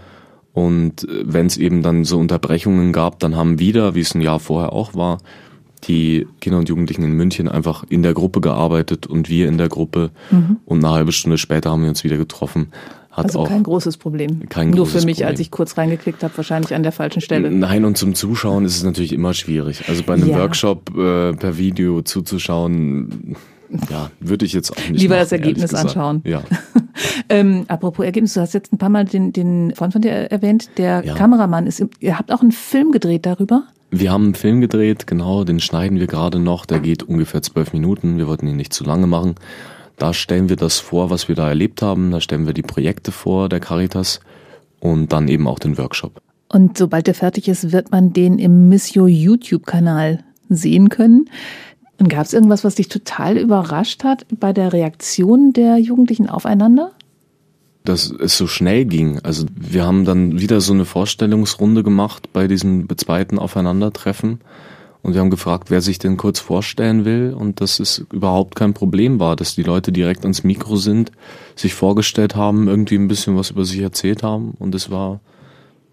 [0.52, 4.20] Und äh, wenn es eben dann so Unterbrechungen gab, dann haben wieder, wie es ein
[4.20, 5.18] Jahr vorher auch war,
[5.80, 9.68] die Kinder und Jugendlichen in München einfach in der Gruppe gearbeitet und wir in der
[9.68, 10.10] Gruppe.
[10.30, 10.58] Mhm.
[10.64, 12.68] Und eine halbe Stunde später haben wir uns wieder getroffen.
[13.10, 14.48] Hat also kein großes Problem.
[14.48, 15.28] Kein Nur großes für mich, Problem.
[15.28, 17.50] als ich kurz reingeklickt habe, wahrscheinlich an der falschen Stelle.
[17.50, 19.88] Nein, und zum Zuschauen ist es natürlich immer schwierig.
[19.88, 20.38] Also bei einem ja.
[20.38, 23.36] Workshop äh, per Video zuzuschauen,
[23.90, 25.00] ja, würde ich jetzt auch nicht.
[25.00, 26.22] Lieber machen, das Ergebnis anschauen.
[26.24, 26.42] Ja.
[27.28, 30.70] ähm, apropos Ergebnis, du hast jetzt ein paar Mal den, den Freund von dir erwähnt,
[30.78, 31.14] der ja.
[31.14, 31.84] Kameramann ist.
[32.00, 33.64] Ihr habt auch einen Film gedreht darüber?
[33.90, 36.66] Wir haben einen Film gedreht, genau, den schneiden wir gerade noch.
[36.66, 38.18] Der geht ungefähr zwölf Minuten.
[38.18, 39.34] Wir wollten ihn nicht zu lange machen.
[39.96, 42.10] Da stellen wir das vor, was wir da erlebt haben.
[42.10, 44.20] Da stellen wir die Projekte vor der Caritas
[44.80, 46.20] und dann eben auch den Workshop.
[46.48, 51.28] Und sobald der fertig ist, wird man den im Missio YouTube-Kanal sehen können.
[51.98, 56.92] Und gab es irgendwas, was dich total überrascht hat bei der Reaktion der Jugendlichen aufeinander?
[57.84, 59.18] Dass es so schnell ging.
[59.20, 64.40] Also wir haben dann wieder so eine Vorstellungsrunde gemacht bei diesem zweiten Aufeinandertreffen
[65.02, 68.74] und wir haben gefragt, wer sich denn kurz vorstellen will und dass es überhaupt kein
[68.74, 71.12] Problem war, dass die Leute direkt ans Mikro sind,
[71.56, 75.20] sich vorgestellt haben, irgendwie ein bisschen was über sich erzählt haben und es war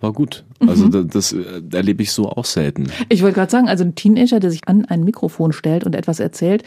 [0.02, 0.44] war gut.
[0.60, 0.92] Also mhm.
[0.92, 2.88] das, das äh, erlebe ich so auch selten.
[3.10, 6.20] Ich wollte gerade sagen, also ein Teenager, der sich an ein Mikrofon stellt und etwas
[6.20, 6.64] erzählt,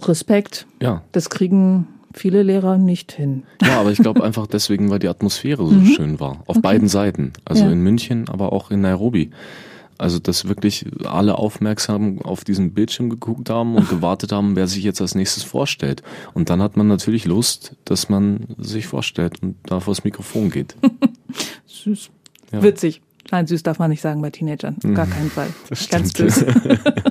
[0.00, 0.66] Respekt.
[0.80, 1.02] Ja.
[1.12, 3.44] Das kriegen viele Lehrer nicht hin.
[3.62, 5.86] Ja, aber ich glaube einfach deswegen, weil die Atmosphäre so mhm.
[5.86, 6.42] schön war.
[6.46, 6.60] Auf okay.
[6.60, 7.32] beiden Seiten.
[7.44, 7.70] Also ja.
[7.70, 9.30] in München, aber auch in Nairobi.
[9.98, 14.82] Also, dass wirklich alle aufmerksam auf diesen Bildschirm geguckt haben und gewartet haben, wer sich
[14.82, 16.02] jetzt als nächstes vorstellt.
[16.32, 20.50] Und dann hat man natürlich Lust, dass man sich vorstellt und da vor das Mikrofon
[20.50, 20.74] geht.
[21.66, 22.10] Süß.
[22.50, 22.62] Ja.
[22.62, 23.02] Witzig.
[23.30, 24.76] Nein, süß darf man nicht sagen bei Teenagern.
[24.94, 25.10] Gar mhm.
[25.10, 25.48] keinen Fall.
[25.68, 26.46] Das Ganz böse.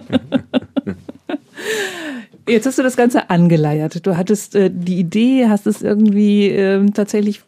[2.50, 4.06] Jetzt hast du das Ganze angeleiert.
[4.06, 7.42] Du hattest äh, die Idee, hast es irgendwie ähm, äh, tatsächlich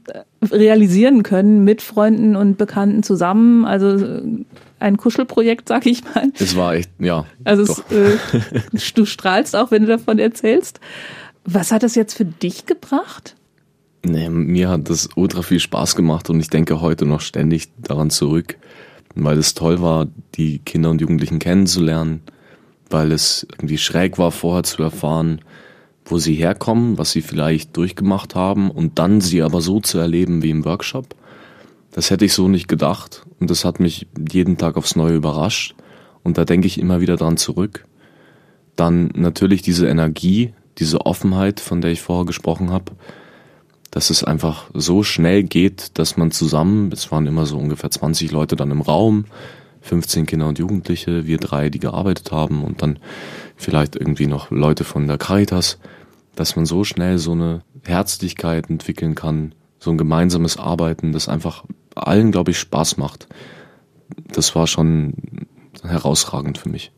[0.51, 3.65] realisieren können mit Freunden und Bekannten zusammen.
[3.65, 4.21] Also äh,
[4.79, 6.31] ein Kuschelprojekt, sag ich mal.
[6.39, 7.25] Es war echt, ja.
[7.43, 8.17] Also es, äh,
[8.95, 10.79] du strahlst auch, wenn du davon erzählst.
[11.45, 13.35] Was hat das jetzt für dich gebracht?
[14.03, 18.09] Nee, mir hat das ultra viel Spaß gemacht und ich denke heute noch ständig daran
[18.09, 18.57] zurück,
[19.15, 22.21] weil es toll war, die Kinder und Jugendlichen kennenzulernen
[22.91, 25.41] weil es irgendwie schräg war, vorher zu erfahren,
[26.05, 30.41] wo sie herkommen, was sie vielleicht durchgemacht haben und dann sie aber so zu erleben
[30.43, 31.15] wie im Workshop.
[31.91, 35.75] Das hätte ich so nicht gedacht und das hat mich jeden Tag aufs Neue überrascht
[36.23, 37.85] und da denke ich immer wieder dran zurück,
[38.75, 42.93] Dann natürlich diese Energie, diese Offenheit, von der ich vorher gesprochen habe,
[43.91, 48.31] dass es einfach so schnell geht, dass man zusammen, es waren immer so ungefähr 20
[48.31, 49.25] Leute dann im Raum,
[49.81, 52.99] 15 Kinder und Jugendliche, wir drei, die gearbeitet haben und dann
[53.55, 55.79] vielleicht irgendwie noch Leute von der Caritas,
[56.35, 61.65] dass man so schnell so eine Herzlichkeit entwickeln kann, so ein gemeinsames Arbeiten, das einfach
[61.95, 63.27] allen, glaube ich, Spaß macht.
[64.31, 65.13] Das war schon
[65.83, 66.91] herausragend für mich.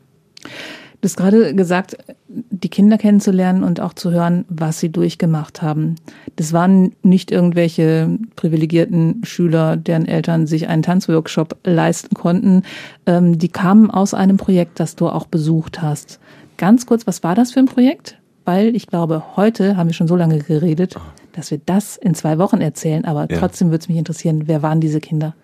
[1.04, 5.96] Du hast gerade gesagt, die Kinder kennenzulernen und auch zu hören, was sie durchgemacht haben.
[6.36, 12.62] Das waren nicht irgendwelche privilegierten Schüler, deren Eltern sich einen Tanzworkshop leisten konnten.
[13.04, 16.20] Ähm, die kamen aus einem Projekt, das du auch besucht hast.
[16.56, 18.16] Ganz kurz, was war das für ein Projekt?
[18.46, 20.96] Weil ich glaube, heute haben wir schon so lange geredet,
[21.32, 23.04] dass wir das in zwei Wochen erzählen.
[23.04, 23.38] Aber ja.
[23.40, 25.34] trotzdem würde es mich interessieren, wer waren diese Kinder?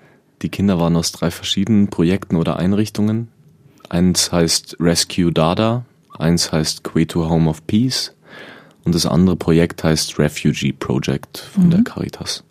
[0.41, 3.29] Die Kinder waren aus drei verschiedenen Projekten oder Einrichtungen.
[3.91, 5.85] Eins heißt Rescue Dada,
[6.19, 8.15] eins heißt Queto Home of Peace
[8.85, 11.71] und das andere Projekt heißt Refugee Project von mhm.
[11.71, 12.45] der Caritas.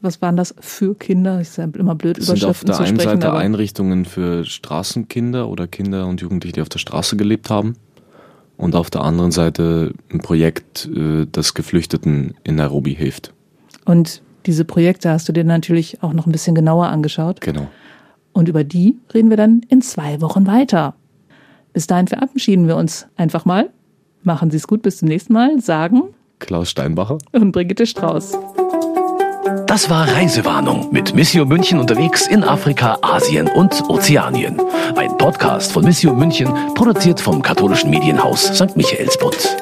[0.00, 1.40] Was waren das für Kinder?
[1.42, 5.66] Ich sage immer blöd, das Überschriften sind auf der einen Seite Einrichtungen für Straßenkinder oder
[5.66, 7.74] Kinder und Jugendliche, die auf der Straße gelebt haben.
[8.56, 13.32] Und auf der anderen Seite ein Projekt, äh, das Geflüchteten in Nairobi hilft.
[13.84, 17.40] Und diese Projekte hast du dir natürlich auch noch ein bisschen genauer angeschaut.
[17.40, 17.68] Genau.
[18.38, 20.94] Und über die reden wir dann in zwei Wochen weiter.
[21.72, 23.70] Bis dahin verabschieden wir uns einfach mal.
[24.22, 25.60] Machen Sie es gut, bis zum nächsten Mal.
[25.60, 28.38] Sagen Klaus Steinbacher und Brigitte Strauß.
[29.66, 34.60] Das war Reisewarnung mit Missio München unterwegs in Afrika, Asien und Ozeanien.
[34.94, 38.76] Ein Podcast von Missio München, produziert vom katholischen Medienhaus St.
[38.76, 39.56] Michaelsbund.